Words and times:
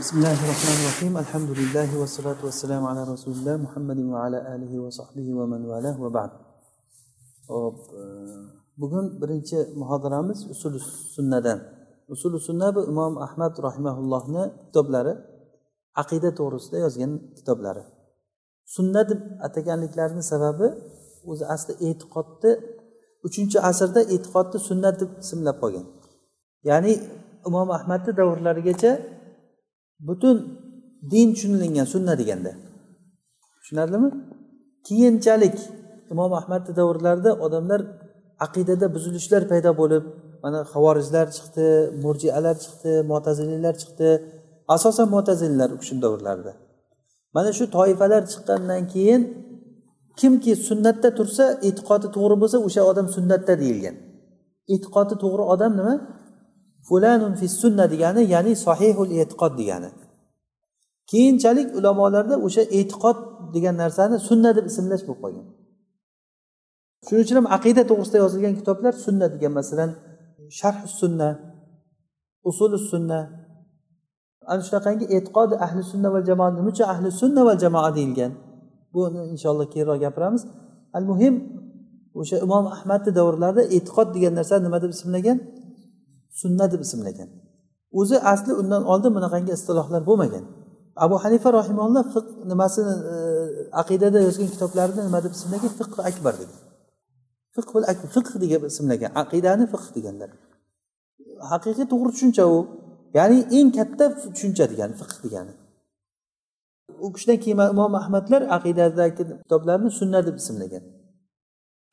بسم 0.00 0.17
الله 0.17 0.33
الرحمن 0.43 0.77
الرحيم 0.81 1.13
الحمد 1.23 1.49
لله 1.59 1.89
والصلاة 1.99 2.39
والسلام 2.47 2.83
على 2.91 3.01
رسول 3.13 3.33
الله 3.33 3.55
محمد 3.65 3.99
وعلى 4.13 4.37
آله 4.55 4.73
وصحبه 4.79 5.27
ومن 5.39 5.61
والاه 5.65 5.97
وبعد 6.01 6.31
hop 7.47 7.75
bugun 8.77 9.21
birinchi 9.21 9.57
muhodaramiz 9.75 10.39
usul 10.51 10.79
sunnadan 11.15 11.59
usul 12.07 12.39
sunna 12.39 12.75
bu 12.75 12.81
imom 12.91 13.17
ahmad 13.17 13.53
rahimaullohni 13.67 14.43
kitoblari 14.65 15.13
aqida 16.01 16.29
to'g'risida 16.39 16.77
yozgan 16.85 17.11
kitoblari 17.37 17.83
sunna 18.75 19.01
deb 19.09 19.19
ataganliklarini 19.47 20.23
sababi 20.31 20.67
o'zi 21.31 21.45
asli 21.55 21.73
e'tiqodni 21.87 22.51
uchinchi 23.27 23.57
asrda 23.69 24.01
e'tiqodni 24.13 24.59
sunnat 24.69 24.95
deb 25.01 25.09
ismlab 25.23 25.57
qolgan 25.63 25.85
ya'ni 26.69 26.93
imom 27.47 27.69
ahmadni 27.77 28.11
davrlarigacha 28.19 28.91
butun 30.07 30.37
din 31.11 31.27
tushunilingan 31.33 31.87
sunna 31.93 32.13
deganda. 32.21 32.51
Tushunarlimi? 33.59 34.09
Keyinchalik 34.87 35.57
imom 36.13 36.31
ahmadni 36.39 36.71
davrlarida 36.79 37.31
odamlar 37.45 37.81
aqidada 38.45 38.87
buzilishlar 38.95 39.43
paydo 39.51 39.71
bo'lib 39.81 40.03
mana 40.43 40.59
havorijlar 40.73 41.27
chiqdi 41.37 41.65
murjialar 42.03 42.55
chiqdi 42.63 42.91
mo'taziliylar 43.11 43.75
chiqdi. 43.81 44.09
Asosan 44.75 45.07
mo'taziliylar 45.15 45.69
u 45.75 45.77
kishini 45.81 46.01
davrlarida. 46.05 46.53
Mana 47.35 47.49
shu 47.57 47.65
toifalar 47.77 48.23
chiqqandan 48.31 48.81
keyin 48.93 49.21
kimki 50.19 50.51
sunnatda 50.67 51.09
tursa 51.17 51.45
e'tiqodi 51.67 52.07
to'g'ri 52.15 52.35
bo'lsa 52.41 52.57
o'sha 52.67 52.81
odam 52.91 53.07
sunnatda 53.15 53.53
deyilgan. 53.61 53.95
E'tiqodi 54.73 55.15
to'g'ri 55.23 55.43
odam 55.53 55.71
nima? 55.79 55.95
Fulanun 56.87 57.33
fi 57.39 57.45
sunna 57.61 57.85
degani 57.93 58.21
ya'ni 58.33 58.53
sohihul 58.65 59.11
e'tiqod 59.21 59.53
degani. 59.61 59.89
Keyinchalik 61.11 61.69
ulamolarda 61.77 62.35
o'sha 62.45 62.63
e'tiqod 62.79 63.17
degan 63.55 63.75
narsani 63.83 64.17
sunna 64.29 64.49
deb 64.57 64.65
ismlash 64.71 65.03
bo'lib 65.07 65.21
qolgan. 65.23 65.45
Shuning 67.05 67.23
uchun 67.25 67.37
ham 67.39 67.47
aqida 67.57 67.81
to'g'risida 67.89 68.17
yozilgan 68.23 68.53
kitoblar 68.59 68.93
sunna 69.05 69.25
degan 69.33 69.53
masalan 69.59 69.89
sharh 70.59 70.81
sunna 70.99 71.29
usuli 72.49 72.79
sunna. 72.91 73.19
Ana 74.51 74.61
shunaqangi 74.67 75.05
e'tiqodi 75.15 75.55
ahli 75.65 75.81
sunna 75.91 76.09
va 76.15 76.19
jamoa 76.29 76.49
nima 76.55 76.69
uchun 76.73 76.87
ahli 76.93 77.09
sunna 77.21 77.41
va 77.47 77.53
jamoa 77.63 77.89
deyilgan? 77.97 78.31
Buni 78.93 79.19
inshaalloh 79.33 79.67
keyinroq 79.73 79.99
gapiramiz. 80.05 80.43
Al 80.97 81.05
muhim 81.11 81.35
o'sha 82.19 82.37
imom 82.45 82.65
ahmadni 82.75 83.11
davrlarida 83.17 83.63
e'tiqod 83.75 84.07
degan 84.15 84.33
narsa 84.39 84.55
nima 84.65 84.77
deb 84.83 84.91
ismlagan? 84.97 85.37
Sunna 86.41 86.65
deb 86.71 86.81
ismlagan. 86.87 87.29
O'zi 87.99 88.17
asli 88.33 88.51
undan 88.61 88.83
oldin 88.91 89.11
bunaqangi 89.17 89.51
istilohlar 89.57 90.01
bo'lmagan. 90.09 90.45
Abu 91.05 91.15
hanifa 91.23 91.49
rahimalloh 91.59 92.03
fiq 92.13 92.27
nimasini 92.51 92.93
e, 93.13 93.15
aqidada 93.81 94.19
yozgan 94.27 94.49
kitoblarini 94.55 95.01
nima 95.07 95.19
deb 95.25 95.33
ismlagan? 95.37 95.71
Fiqh 95.79 95.99
akbar 96.09 96.33
degan 96.41 96.59
fiqhul 97.55 97.83
fiqh 98.15 98.31
deb 98.41 98.63
ismlagan. 98.71 99.11
Aqidani 99.23 99.65
fiqh 99.73 99.87
deganlar. 99.95 100.29
Haqiqiy 101.51 101.85
to'g'ri 101.91 102.09
tushuncha 102.15 102.43
u. 102.55 102.57
Ya'ni 103.17 103.39
eng 103.57 103.69
katta 103.77 104.05
tushuncha 104.33 104.65
degani 104.71 104.95
fiqh 105.01 105.15
degani. 105.23 105.53
U 107.05 107.07
kishidan 107.15 107.37
keyin 107.43 107.59
imom 107.73 107.93
ahmadlar 108.01 108.41
aqidadagi 108.57 109.23
kitoblarni 109.43 109.89
sunna 109.99 110.19
deb 110.27 110.35
ismlagan. 110.41 110.83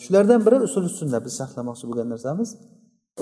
Shulardan 0.04 0.40
biri 0.46 0.56
usul 0.68 0.84
sunna 1.00 1.18
biz 1.24 1.32
sharhlamoqchi 1.40 1.84
bo'lgan 1.88 2.08
narsamiz. 2.14 2.50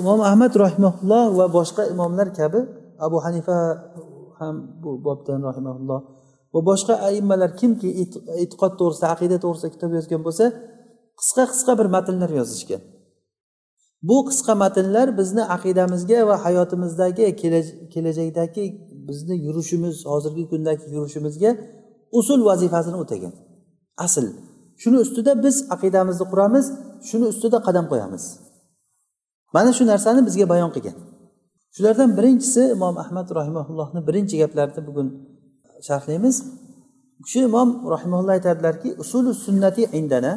Imom 0.00 0.20
ahmad 0.30 0.52
rahimaulloh 0.64 1.24
va 1.38 1.46
boshqa 1.58 1.82
imomlar 1.92 2.28
kabi 2.38 2.60
abu 3.06 3.16
hanifa 3.24 3.56
ham 4.38 4.54
bu 4.82 4.90
bobdan 5.06 5.40
rahimaulloh 5.48 6.00
va 6.54 6.60
boshqa 6.70 6.94
aimmalar 7.08 7.50
kimki 7.60 7.88
e'tiqod 8.42 8.72
to'g'risida 8.80 9.06
aqida 9.14 9.36
to'g'risida 9.44 9.68
kitob 9.74 9.90
yozgan 9.98 10.20
bo'lsa 10.26 10.44
qisqa 11.20 11.44
qisqa 11.52 11.72
bir 11.78 11.86
matnlar 11.96 12.30
yozishgan. 12.40 12.82
Bu 14.08 14.16
qisqa 14.28 14.54
matnlar 14.64 15.08
bizni 15.18 15.44
aqidamizga 15.56 16.18
va 16.28 16.36
hayotimizdagi 16.44 17.24
kelajakdagi 17.92 18.64
bizni 19.08 19.34
yurishimiz 19.46 19.96
hozirgi 20.12 20.44
kundagi 20.52 20.84
yurishimizga 20.96 21.50
usul 22.18 22.40
vazifasini 22.50 22.96
o'tagan. 23.02 23.32
Asl. 24.06 24.26
Shuni 24.82 24.98
ustida 25.04 25.32
biz 25.44 25.56
aqidamizni 25.74 26.26
quramiz 26.32 26.66
shuni 27.08 27.26
ustida 27.32 27.58
qadam 27.66 27.84
qo'yamiz. 27.92 28.24
mana 29.55 29.69
shu 29.77 29.83
narsani 29.91 30.21
bizga 30.27 30.45
bayon 30.53 30.71
qilgan 30.75 30.97
shulardan 31.75 32.09
birinchisi 32.17 32.63
imom 32.75 32.95
ahmad 33.03 33.27
rahimaullohni 33.39 33.99
birinchi 34.07 34.35
gaplarini 34.41 34.81
bugun 34.87 35.07
sharhlaymiz 35.87 36.35
shu 37.31 37.39
imom 37.49 37.69
rahimaulloh 37.93 38.33
aytadilarki 38.37 38.89
usuli 39.03 39.31
sunnati 39.45 39.83
indana 39.99 40.33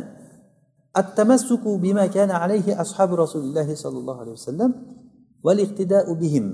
التمسك 1.03 1.65
بما 1.85 2.07
كان 2.07 2.31
عليه 2.43 2.67
أصحاب 2.85 3.11
رسول 3.23 3.43
الله 3.49 3.69
صلى 3.75 3.99
الله 3.99 4.17
عليه 4.21 4.33
وسلم 4.39 4.71
والاقتداء 5.45 6.07
بهم 6.23 6.45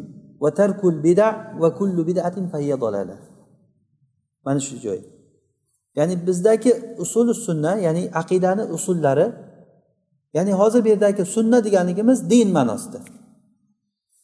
وترك 0.42 0.80
البدع 0.84 1.32
وكل 1.60 1.96
بدعة 2.10 2.36
فهي 2.52 2.72
ضلالة 2.84 3.16
mana 4.44 4.60
shu 4.60 4.80
joy 4.80 5.00
ya'ni 5.96 6.16
bizdagi 6.26 6.72
usuli 6.98 7.34
sunna 7.34 7.76
ya'ni 7.76 8.02
aqidani 8.20 8.64
usullari 8.76 9.26
ya'ni 10.36 10.52
hozir 10.60 10.80
bu 10.84 10.88
yerdagi 10.92 11.24
sunna 11.34 11.58
deganligimiz 11.66 12.18
din 12.32 12.48
ma'nosida 12.56 13.00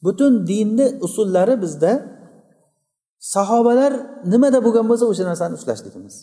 butun 0.05 0.33
dinni 0.51 0.87
usullari 1.07 1.55
bizda 1.63 1.93
sahobalar 3.35 3.93
nimada 4.33 4.59
bo'lgan 4.67 4.87
bo'lsa 4.91 5.05
o'sha 5.13 5.25
narsani 5.31 5.55
ushlashligimiz 5.59 6.17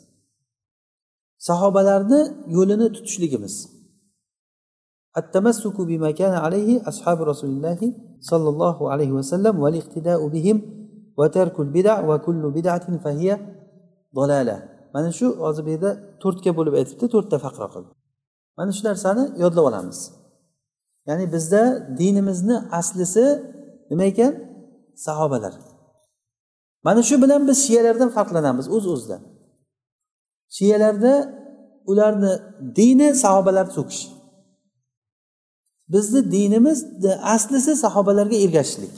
sahobalarni 1.47 2.21
yo'lini 2.55 2.87
tutishligimiz 2.95 3.55
التمسك 5.21 5.77
بما 5.89 6.11
كان 6.19 6.33
عليه 6.45 6.69
أصحاب 6.91 7.19
رسول 7.31 7.49
الله 7.55 7.79
صلى 8.31 8.49
الله 8.53 8.77
عليه 8.91 9.11
وسلم 9.19 9.55
والاقتداء 9.63 10.21
بهم 10.35 10.57
وترك 11.19 11.55
البدع 11.65 11.95
وكل 12.09 12.43
بدعة 12.57 12.85
فهي 13.03 13.27
ضلالة 14.15 14.57
mana 14.93 15.11
shu 15.11 15.27
hozir 15.39 15.65
bu 15.65 15.69
yerda 15.69 15.91
to'rtga 16.23 16.51
bo'lib 16.57 16.73
aytibdi 16.79 17.05
to'rtta 17.13 17.37
faqra 17.45 17.67
qildi 17.73 17.91
Mana 18.58 18.70
shu 18.76 18.82
narsani 18.90 19.24
yodlab 19.42 19.64
olamiz. 19.70 19.98
Ya'ni 21.06 21.32
bizda 21.34 21.62
dinimizni 21.98 22.56
aslisi 22.78 23.24
nima 23.90 24.04
ekan? 24.12 24.32
Sahobalar. 25.06 25.54
Mana 26.86 27.02
shu 27.08 27.22
bilan 27.22 27.48
biz 27.48 27.58
shiyalardan 27.66 28.10
farqlanamiz 28.16 28.66
o'z 28.76 28.86
uz 28.86 28.92
o'zidan 28.94 29.22
shiyalarda 30.56 31.12
ularni 31.90 32.32
dini 32.76 33.08
sahobalar 33.14 33.66
so'kish. 33.76 34.02
Bizni 35.92 36.32
dinimiz 36.32 36.78
aslisi 37.22 37.76
sahobalarga 37.76 38.36
ergashishlik. 38.36 38.94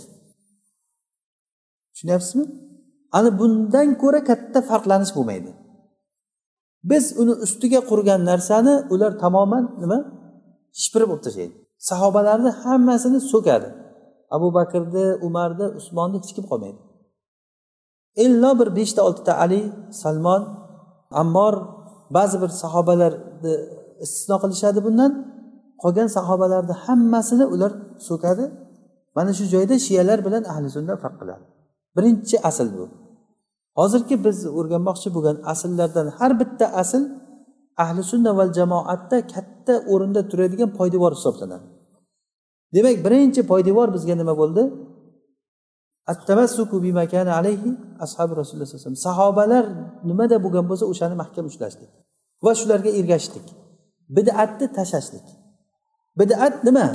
Tushunyapsizmi? 1.93 2.45
Ana 3.13 3.39
bundan 3.39 3.89
ko'ra 4.03 4.21
katta 4.25 4.61
farqlanish 4.71 5.13
bo'lmaydi. 5.17 5.51
Biz 6.85 7.05
uni 7.21 7.31
ustiga 7.31 7.81
qurgan 7.91 8.21
narsani 8.31 8.75
ular 8.91 9.13
tamoman 9.19 9.65
nima? 9.83 9.99
Shipirib 10.81 11.09
olib 11.13 11.23
tashlaydi. 11.27 11.55
Sahobalarni 11.79 12.51
hammasini 12.63 13.21
so'kadi. 13.33 13.69
Abu 14.37 14.49
bakrni 14.59 15.07
umarni 15.27 15.67
usmonni 15.79 16.17
hech 16.23 16.33
kim 16.37 16.45
qolmaydi. 16.51 16.81
Illo 18.25 18.51
bir 18.61 18.69
beshta 18.79 19.01
oltita 19.09 19.33
ali 19.45 19.61
salmon 20.03 20.43
ammor 21.23 21.55
ba'zi 22.17 22.37
bir 22.43 22.51
sahobalarni 22.63 23.55
istisno 24.05 24.37
qilishadi 24.43 24.81
bundan. 24.87 25.13
Qolgan 25.83 26.09
sahobalarni 26.17 26.75
hammasini 26.85 27.45
ular 27.55 27.73
so'kadi. 28.09 28.45
Mana 29.17 29.33
shu 29.39 29.45
joyda 29.55 29.77
shiyalar 29.87 30.19
bilan 30.27 30.43
ahli 30.53 30.69
sunna 30.77 30.95
farq 31.03 31.17
qiladi. 31.21 31.45
Birinchi 31.97 32.37
asl 32.49 32.69
bu. 32.77 32.85
Hozirgi 33.79 34.17
biz 34.27 34.39
o'rganmoqchi 34.59 35.09
bo'lgan 35.17 35.37
asllardan 35.53 36.07
har 36.19 36.33
bitta 36.41 36.67
asl 36.83 37.03
ahli 37.83 38.03
sunna 38.11 38.31
va 38.39 38.45
jamoatda 38.59 39.17
katta 39.35 39.75
o'rinda 39.93 40.21
turadigan 40.31 40.71
poydevor 40.79 41.13
hisoblanadi. 41.19 41.67
Demak 42.75 42.97
birinchi 43.07 43.41
poydevor 43.53 43.89
bizga 43.97 44.15
nima 44.21 44.35
bo'ldi? 44.43 44.63
Ashabi 48.05 48.33
rasululloh 48.41 48.67
sallallohu 48.67 48.91
alayhi 48.91 49.07
sahobalar 49.09 49.65
nimada 50.11 50.37
bo'lgan 50.45 50.65
bo'lsa 50.71 50.85
o'shani 50.93 51.17
mahkam 51.23 51.45
ushlashlik 51.51 51.91
va 52.45 52.53
shularga 52.61 52.91
ergashishlik 53.01 53.47
bid'atni 54.17 54.67
tashlashlik 54.79 55.27
bid'at 56.21 56.55
nima? 56.67 56.87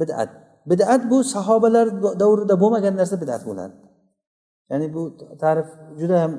Bid'at. 0.00 0.30
Bid'at 0.70 1.02
bu 1.10 1.18
sahobalar 1.34 1.86
davrida 2.22 2.54
bo'lmagan 2.62 2.94
narsa 3.00 3.16
bid'at 3.22 3.42
bo'ladi. 3.48 3.74
Ya'ni 4.70 4.86
bu 4.94 5.02
ta'rif 5.42 5.68
juda 6.00 6.16
ham 6.22 6.32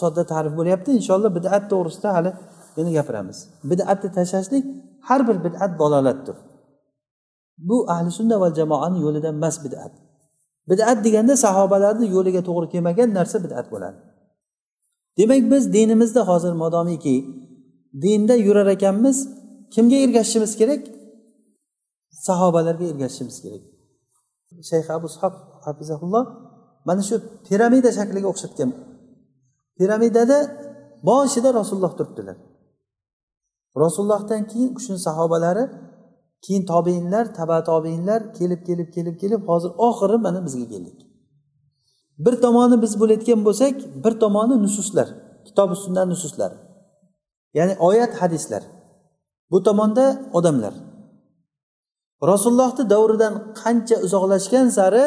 sodda 0.00 0.22
ta'rif 0.32 0.52
bo'lyapti. 0.58 0.90
Inshaalloh 0.98 1.30
bid'at 1.38 1.64
to'g'risida 1.72 2.08
hali 2.16 2.30
yana 2.76 2.90
gapiramiz. 2.98 3.38
Bid'atni 3.70 4.08
tashlashlik 4.16 4.64
har 5.08 5.20
bir 5.28 5.36
bid'at 5.46 5.72
dalolatdir. 5.80 6.36
Bu 7.68 7.76
ahli 7.94 8.10
sunna 8.18 8.36
va 8.42 8.48
jamoani 8.58 8.98
yo'lidan 9.06 9.34
emas 9.34 9.56
bid'at. 9.64 9.92
Bidat 10.70 10.98
deganda 11.04 11.34
sahobalarni 11.44 12.06
yo'liga 12.16 12.42
to'g'ri 12.48 12.66
kelmagan 12.72 13.08
narsa 13.18 13.36
bidat 13.44 13.66
bo'ladi. 13.72 13.98
Demak 15.18 15.42
biz 15.52 15.72
dinimizda 15.72 16.22
hozir 16.30 16.52
modomiki 16.62 17.16
dinda 18.02 18.34
yurar 18.46 18.66
ekanmiz. 18.66 19.18
Kimga 19.74 19.96
ergashishimiz 20.04 20.52
kerak? 20.60 20.82
Sahobalarga 22.26 22.84
ergashishimiz 22.92 23.36
kerak. 23.44 23.62
Shayx 24.70 24.86
abu 24.96 25.06
ishoq 25.12 25.34
hafizahulloh 25.66 26.24
mana 26.86 27.02
shu 27.08 27.14
piramida 27.46 27.90
shakliga 27.98 28.28
o'xshatgan. 28.32 28.70
Piramidada 29.78 30.38
boshida 31.08 31.48
rasululloh 31.58 31.92
turibdilar. 31.98 32.36
Rasulullohdan 33.82 34.42
keyin 34.50 34.68
u 34.72 34.74
kishini 34.78 34.98
sahobalari 35.06 35.64
keyin 36.44 36.64
tobeinlar 36.72 37.24
taba 37.38 37.58
tobeinlar 37.70 38.20
kelib 38.38 38.60
kelib 38.68 38.88
kelib 38.96 39.16
kelib 39.22 39.42
hozir 39.50 39.70
oxiri 39.88 40.16
mana 40.26 40.40
bizga 40.46 40.66
keldik. 40.72 40.98
Bir 42.24 42.34
tomoni 42.44 42.76
biz 42.84 42.92
bo'layotgan 43.00 43.40
bo'lsak 43.48 43.74
bir 44.04 44.12
tomoni 44.22 44.56
nususlar 44.64 45.08
kitobi 45.46 45.74
sunnat 45.84 46.06
nususlar 46.12 46.52
ya'ni 47.54 47.74
oyat 47.88 48.12
hadislar. 48.20 48.62
Bu 49.50 49.62
tomonda 49.62 50.04
odamlar. 50.32 50.74
Rasulullohni 52.30 52.84
davridan 52.90 53.34
qancha 53.60 53.96
uzoqlashgan 54.06 54.68
sari 54.78 55.04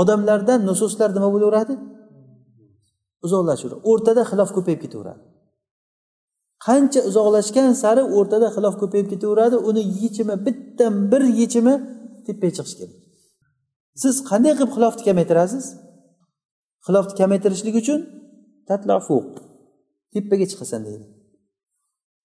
odamlardan 0.00 0.60
nususlar 0.68 1.10
nima 1.16 1.28
bo'laveradi? 1.34 1.74
Uzoqlashaveradi 3.26 3.80
o'rtada 3.90 4.22
xilof 4.30 4.50
ko'payib 4.56 4.80
ketaveradi. 4.84 5.22
Qancha 6.66 7.00
uzoqlashgan 7.08 7.70
sari 7.82 8.02
o'rtada 8.16 8.48
xilof 8.56 8.74
ko'payib 8.82 9.06
ketaveradi 9.12 9.56
uni 9.68 9.82
yechimi 10.02 10.34
bitta 10.46 10.86
bir 11.10 11.22
yechimi 11.40 11.74
tepaga 12.26 12.52
chiqish 12.56 12.74
kerak. 12.78 12.96
Siz 14.02 14.14
qanday 14.30 14.52
qilib 14.58 14.70
xilofni 14.76 15.02
kamaytirasiz? 15.08 15.64
Xilofni 16.86 17.14
kamaytirishlik 17.20 17.74
uchun 17.82 18.00
tatlafuq 18.68 19.28
tepaga 20.14 20.46
chiqasan 20.50 20.80
deydi. 20.88 21.06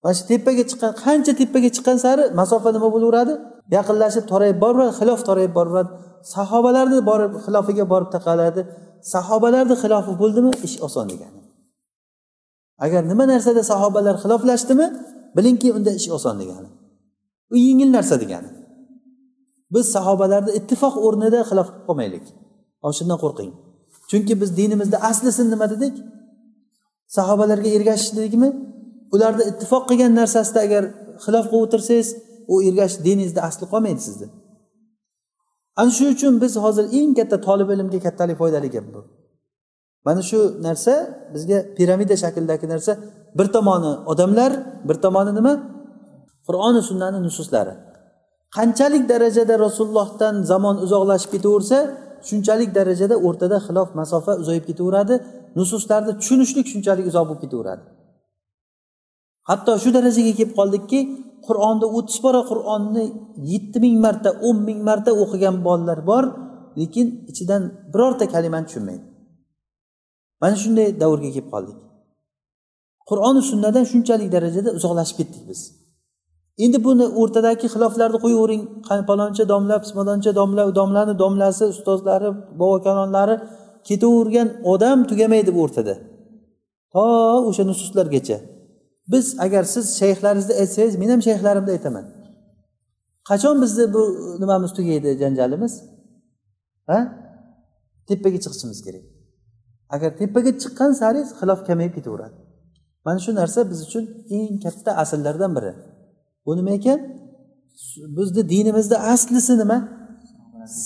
Mana 0.03 0.13
shu 0.17 0.23
tepaga 0.31 0.63
chiqqan 0.69 0.91
qancha 1.03 1.33
tepaga 1.41 1.69
chiqqan 1.75 1.97
sari 2.05 2.23
masofa 2.39 2.69
nima 2.75 2.89
bo'laveradi? 2.95 3.33
Yaqinlashib 3.75 4.25
torayib 4.31 4.57
boraveradi 4.63 4.93
xilof 4.99 5.19
torayib 5.29 5.53
boraveradi 5.57 5.91
sahobalarni 6.35 6.99
borib 7.09 7.31
xilofiga 7.45 7.85
borib 7.93 8.09
taqaladi 8.15 8.61
sahobalarni 9.13 9.75
xilofi 9.83 10.11
bo'ldimi? 10.21 10.51
Ish 10.67 10.77
oson 10.87 11.05
degani 11.11 11.39
agar 12.85 13.01
nima 13.11 13.25
narsada 13.33 13.61
sahobalar 13.71 14.15
xiloflashdimi 14.23 14.87
bilingki 15.37 15.69
unda 15.77 15.91
ish 15.99 16.09
oson 16.17 16.35
degani 16.41 16.69
u 17.53 17.55
yengil 17.57 17.89
narsa 17.97 18.15
degani. 18.23 18.49
Biz 19.73 19.85
sahobalarni 19.95 20.51
ittifoq 20.59 20.95
o'rnida 21.05 21.39
xilof 21.49 21.67
qilib 21.69 21.85
qolmaylik. 21.87 22.25
Ana 22.83 22.93
shundan 22.99 23.17
qo'rqing. 23.23 23.51
Chunki 24.09 24.33
biz 24.41 24.49
dinimizda 24.59 24.97
aslisi 25.09 25.43
nima 25.53 25.67
dedik? 25.73 25.95
Sahobalarga 27.17 27.69
ergashish 27.77 28.11
dedikmi 28.17 28.49
ularni 29.15 29.43
ittifoq 29.51 29.83
qilgan 29.89 30.13
narsasida 30.19 30.59
agar 30.67 30.83
xilof 31.25 31.45
qilib 31.51 31.63
o'tirsangiz 31.65 32.07
u 32.53 32.55
ergashish 32.67 32.99
diningizda 33.05 33.41
asli 33.49 33.65
qolmaydi 33.73 34.01
sizni 34.09 34.27
ana 35.79 35.91
shuning 35.97 36.13
uchun 36.17 36.41
biz 36.41 36.53
hozir 36.65 36.85
eng 36.99 37.11
katta 37.19 37.37
tolib 37.47 37.69
ilmga 37.75 37.99
kattalik 38.05 38.37
foydali 38.41 38.69
gap 38.75 38.85
bu. 38.93 39.01
Mana 40.05 40.21
shu 40.29 40.39
narsa 40.67 40.93
bizga 41.33 41.57
piramida 41.77 42.15
shaklidagi 42.23 42.67
narsa. 42.73 42.91
Bir 43.37 43.47
tomoni 43.55 43.91
odamlar 44.11 44.51
bir 44.87 44.97
tomoni 45.05 45.31
nima? 45.39 45.53
Qur'oni 46.47 46.81
sunnani 46.89 47.19
nususlari. 47.27 47.73
Qanchalik 48.55 49.03
darajada 49.11 49.55
rasulullohdan 49.65 50.35
zamon 50.51 50.75
uzoqlashib 50.85 51.29
ketaversa 51.35 51.77
shunchalik 52.29 52.69
darajada 52.77 53.15
o'rtada 53.27 53.57
xilof 53.67 53.89
masofa 53.99 54.31
uzayib 54.41 54.65
ketaveradi 54.69 55.15
nususlarni 55.59 56.13
tushunishlik 56.19 56.65
shunchalik 56.73 57.05
uzoq 57.11 57.25
bo'lib 57.29 57.41
ketaveradi. 57.45 57.83
Hatto 59.49 59.71
shu 59.83 59.89
darajaga 59.97 60.31
kelib 60.39 60.53
qoldikki 60.59 60.99
qur'onni 61.47 61.87
o'ttiz 61.97 62.17
pora 62.23 62.41
qur'onni 62.51 63.03
yetti 63.53 63.77
ming 63.85 63.95
marta 64.05 64.29
o'n 64.47 64.57
ming 64.67 64.79
marta 64.89 65.11
o'qigan 65.23 65.55
bolalar 65.67 65.99
bor 66.09 66.23
lekin 66.79 67.07
ichidan 67.31 67.61
birorta 67.93 68.25
kalimani 68.33 68.65
tushunmaydi. 68.69 69.05
Mana 70.41 70.55
shunday 70.63 70.87
davrga 71.01 71.29
kelib 71.35 71.47
qoldik. 71.53 71.77
Qur'oni 73.09 73.41
sunnadan 73.51 73.85
shunchalik 73.91 74.29
darajada 74.35 74.69
uzoqlashib 74.77 75.15
ketdik 75.19 75.43
biz. 75.49 75.61
Endi 76.63 76.77
buni 76.87 77.05
o'rtadagi 77.21 77.67
xiloflarni 77.73 78.19
qo'yavering. 78.25 78.63
Paloncha 79.09 79.43
domla 79.51 79.75
pismadoncha 79.83 80.31
domla 80.39 80.63
domlani 80.79 81.13
domlasi 81.23 81.65
ustozlari 81.73 82.29
bobokalonlari 82.59 83.35
ketavergan 83.87 84.47
odam 84.73 84.97
tugamaydi 85.09 85.51
bu 85.55 85.59
o'rtada. 85.65 85.93
To 86.93 87.03
o'sha 87.49 87.63
nususlargacha. 87.69 88.37
Biz 89.11 89.25
agar 89.45 89.63
siz 89.73 89.85
shayxlaringizni 89.99 90.53
aytsangiz 90.61 90.95
men 91.01 91.09
ham 91.13 91.21
shayxlarimni 91.27 91.71
aytaman. 91.77 92.05
Qachon 93.29 93.55
bizni 93.63 93.85
bu 93.93 94.01
nimamiz 94.41 94.71
tugaydi 94.77 95.09
janjalimiz? 95.21 95.73
Ha? 96.89 96.99
Tepaga 98.07 98.39
chiqishimiz 98.43 98.79
kerak. 98.85 99.05
Agar 99.95 100.11
tepaga 100.19 100.51
chiqqan 100.61 100.91
sari 101.01 101.21
xilof 101.39 101.59
kamayib 101.67 101.93
ketaveradi. 101.97 102.37
Mana 103.05 103.19
shu 103.25 103.31
narsa 103.39 103.59
biz 103.71 103.79
uchun 103.87 104.03
eng 104.37 104.53
katta 104.63 104.91
asllardan 105.01 105.51
biri. 105.57 105.73
Bu 106.45 106.51
nima 106.57 106.71
ekan? 106.79 106.99
Bizni 108.17 108.41
dinimizda 108.53 108.97
aslisi 109.13 109.53
nima? 109.61 109.77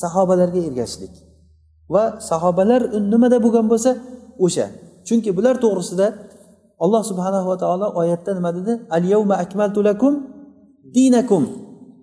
Sahobalarga 0.02 0.60
ergashishlik. 0.68 1.14
Va 1.94 2.04
sahobalar 2.30 2.82
nimada 3.12 3.38
bo'lgan 3.46 3.66
bo'lsa 3.72 3.92
o'sha. 4.46 4.66
Chunki 5.08 5.30
bular 5.38 5.56
to'g'risida 5.64 6.08
alloh 6.84 7.02
subhanahu 7.10 7.46
va 7.52 7.58
taolo 7.64 7.88
oyatda 8.02 8.32
nima 8.38 8.52
dedi? 8.58 8.74
Al 8.98 9.04
yawma 9.14 9.36
akmaltu 9.44 9.80
lakum 9.90 10.14
dinakum. 10.96 11.44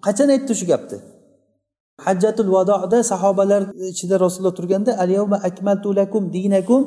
Qachon 0.05 0.29
aytdi 0.35 0.53
shu 0.61 0.67
gapni? 0.73 0.99
Hajjatul 2.05 2.50
vadoda 2.56 2.99
sahobalar 3.12 3.62
ichida 3.93 4.17
rasululloh 4.25 4.56
turganda 4.61 4.93
al 5.03 5.11
yawma 5.17 5.37
akmaltu 5.49 5.88
lakum 6.00 6.23
dinakum 6.37 6.81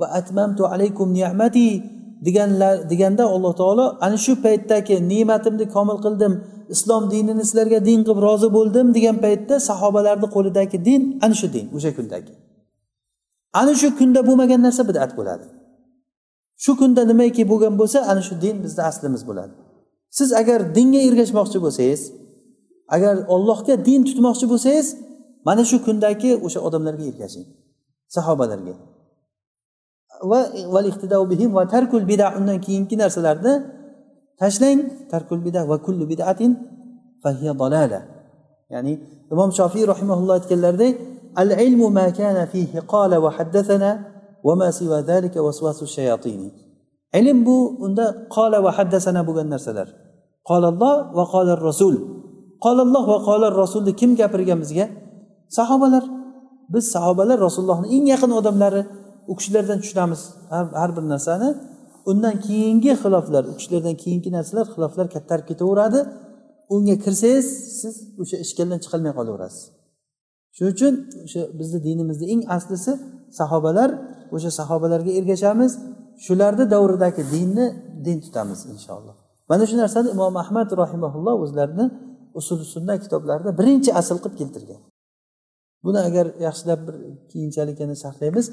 va 0.00 0.06
atmamtu 0.18 0.62
alaykum 0.72 1.06
ni'mati 1.18 1.68
deganlar 2.26 2.74
deganda 2.90 3.24
alloh 3.34 3.52
taolo 3.60 3.86
ana 4.06 4.16
shu 4.24 4.32
paytdagi 4.44 4.94
ne'matimni 5.12 5.66
komil 5.74 5.98
qildim 6.04 6.32
islom 6.74 7.02
dinini 7.12 7.42
sizlarga 7.48 7.78
din 7.88 8.00
qilib 8.06 8.18
rozi 8.26 8.48
bo'ldim 8.56 8.86
degan 8.96 9.16
paytda 9.24 9.54
sahobalarni 9.68 10.28
qo'lidagi 10.34 10.78
din 10.88 11.02
ana 11.24 11.34
shu 11.40 11.46
din 11.54 11.66
o'sha 11.76 11.90
kundagi. 11.98 12.32
Ana 13.60 13.72
shu 13.80 13.88
kunda 13.98 14.20
bo'lmagan 14.28 14.60
narsa 14.66 14.82
bidat 14.90 15.10
bo'ladi. 15.18 15.46
Shu 16.64 16.72
kunda 16.80 17.02
nimaiki 17.10 17.42
bo'lgan 17.50 17.74
bo'lsa 17.80 17.98
ana 18.10 18.22
shu 18.28 18.34
din 18.44 18.56
bizni 18.64 18.82
aslimiz 18.90 19.22
bo'ladi. 19.28 19.54
Siz 20.18 20.28
agar 20.40 20.60
dinga 20.76 21.00
ergashmoqchi 21.08 21.58
bo'lsangiz 21.64 22.02
agar 22.94 23.14
ollohga 23.34 23.74
din 23.88 24.00
tutmoqchi 24.08 24.46
bo'lsangiz 24.52 24.88
mana 25.48 25.62
shu 25.70 25.76
kundagi 25.86 26.30
o'sha 26.46 26.60
odamlarga 26.66 27.04
ergashing 27.12 27.46
sahobalarga. 28.14 28.74
Va 30.30 30.40
va 31.56 31.62
tarkul 31.74 32.02
bida 32.10 32.26
undan 32.38 32.58
keyingi 32.66 32.96
narsalarni 33.02 33.54
tashlang 34.40 34.80
tarkul 35.12 35.40
bida 35.46 35.60
va 35.70 35.76
kullu 35.86 36.04
bidatin 36.12 36.52
fahiya 37.22 37.52
dalala. 37.62 38.00
Ya'ni 38.74 38.92
imom 39.32 39.50
shofiy 39.58 39.84
rahimaulloh 39.92 40.34
aytganlaridek 40.40 40.92
al 41.42 41.50
ilmu 41.66 41.86
ma 41.98 42.06
kana 42.20 42.44
fihi 42.52 42.78
qala 42.92 43.16
va 43.24 43.30
haddathana 43.38 43.90
va 44.44 44.54
ilm 47.20 47.38
bu 47.46 47.56
unda 47.84 48.04
qola 48.36 48.58
va 48.64 48.70
haddasana 48.78 49.22
bo'lgan 49.28 49.48
narsalar. 49.54 49.88
Qolalloh 50.48 50.94
va 51.16 51.24
qolar 51.34 51.58
rasul. 51.68 51.94
Qolalloh 52.64 53.04
va 53.12 53.18
qolar 53.28 53.52
rasulni 53.62 53.92
kim 54.00 54.10
gapirgan 54.20 54.58
bizga? 54.64 54.86
Sahobalar. 55.58 56.04
Biz 56.74 56.84
sahobalar 56.94 57.38
rasulullohni 57.46 57.88
eng 57.96 58.06
yaqin 58.14 58.30
odamlari. 58.40 58.82
U 59.30 59.32
kishilardan 59.38 59.78
tushunamiz 59.82 60.20
har 60.80 60.90
bir 60.96 61.04
narsani. 61.14 61.48
Undan 62.10 62.34
keyingi 62.46 62.92
xiloflar 63.02 63.44
u 63.50 63.54
kishilardan 63.58 63.96
keyingi 64.02 64.30
narsalar 64.36 64.66
xiloflar 64.74 65.06
kattarib 65.14 65.46
ketaveradi. 65.50 66.00
Unga 66.74 66.96
kirsangiz 67.04 67.46
siz 67.80 67.94
o'sha 68.22 68.36
ishkaldan 68.44 68.78
chiqolmay 68.84 69.12
qolaverasiz. 69.18 69.62
Shuning 70.56 70.72
uchun 70.76 70.94
o'sha 71.26 71.40
bizni 71.58 71.78
dinimizni 71.86 72.26
eng 72.34 72.42
aslisi 72.56 72.92
sahobalar. 73.38 73.90
O'sha 74.34 74.50
sahobalarga 74.60 75.10
ergashamiz. 75.18 75.72
Shularni 76.26 76.64
davridagi 76.74 77.22
dinni 77.34 77.66
din 78.06 78.18
tutamiz 78.24 78.60
inshaalloh. 78.74 79.14
Mana 79.50 79.64
shu 79.70 79.76
narsani 79.82 80.08
imom 80.16 80.34
ahmad 80.44 80.68
rahimaulloh 80.82 81.34
o'zlarini 81.44 81.86
usul 82.40 82.60
sunna 82.74 82.94
kitoblarida 83.04 83.50
birinchi 83.60 83.90
asl 84.00 84.16
qilib 84.22 84.36
keltirgan. 84.40 84.80
Buni 85.84 86.00
agar 86.08 86.26
yaxshilab 86.46 86.80
bir 86.86 86.96
keyinchalik 87.30 87.76
yana 87.82 87.96
sharhlaymiz 88.04 88.46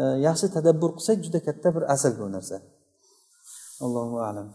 e, 0.00 0.02
yaxshi 0.26 0.46
tadabbur 0.56 0.90
qilsak 0.96 1.18
juda 1.24 1.40
katta 1.46 1.68
bir 1.76 1.82
asl 1.94 2.12
bu 2.20 2.26
narsa. 2.36 2.56
Allohu 3.84 4.16
alam. 4.28 4.48